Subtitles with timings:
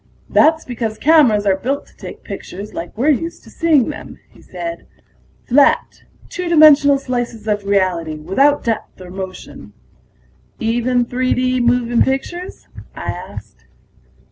[0.31, 4.41] "That's because cameras are built to take pictures like we're used to seeing them," he
[4.41, 4.87] said.
[5.47, 9.73] "Flat, two dimensional slices of reality, without depth or motion."
[10.59, 13.65] "Even 3 D moving pictures?" I asked.